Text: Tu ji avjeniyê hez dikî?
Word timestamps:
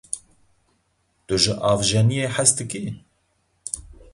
Tu 1.25 1.35
ji 1.43 1.53
avjeniyê 1.71 2.25
hez 2.35 2.49
dikî? 2.57 2.81